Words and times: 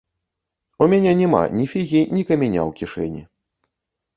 У 0.85 0.87
мяне 0.93 1.11
няма 1.19 1.41
ні 1.57 1.65
фігі 1.73 2.01
ні 2.17 2.21
каменя 2.31 2.61
ў 2.69 2.77
кішэні! 2.81 3.21